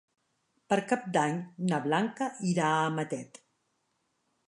[0.73, 1.37] Per Cap d'Any
[1.73, 3.43] na Blanca irà a Matet.